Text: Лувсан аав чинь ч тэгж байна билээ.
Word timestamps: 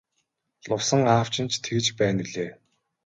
Лувсан 0.69 1.01
аав 1.15 1.27
чинь 1.33 1.51
ч 1.51 1.55
тэгж 1.65 1.87
байна 1.99 2.21
билээ. 2.27 2.51